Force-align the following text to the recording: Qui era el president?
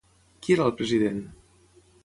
Qui 0.45 0.55
era 0.55 0.65
el 0.69 0.73
president? 0.81 1.21